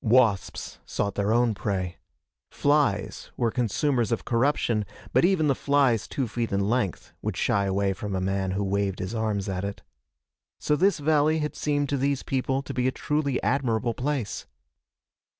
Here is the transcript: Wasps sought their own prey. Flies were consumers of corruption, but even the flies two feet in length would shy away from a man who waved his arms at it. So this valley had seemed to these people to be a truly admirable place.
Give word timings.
Wasps 0.03 0.79
sought 0.83 1.13
their 1.13 1.31
own 1.31 1.53
prey. 1.53 1.97
Flies 2.49 3.29
were 3.37 3.51
consumers 3.51 4.11
of 4.11 4.25
corruption, 4.25 4.83
but 5.13 5.23
even 5.23 5.47
the 5.47 5.53
flies 5.53 6.07
two 6.07 6.27
feet 6.27 6.51
in 6.51 6.67
length 6.67 7.13
would 7.21 7.37
shy 7.37 7.65
away 7.65 7.93
from 7.93 8.15
a 8.15 8.19
man 8.19 8.49
who 8.57 8.63
waved 8.63 8.97
his 8.97 9.13
arms 9.13 9.47
at 9.47 9.63
it. 9.63 9.83
So 10.59 10.75
this 10.75 10.97
valley 10.97 11.37
had 11.37 11.55
seemed 11.55 11.87
to 11.89 11.97
these 11.97 12.23
people 12.23 12.63
to 12.63 12.73
be 12.73 12.87
a 12.87 12.91
truly 12.91 13.39
admirable 13.43 13.93
place. 13.93 14.47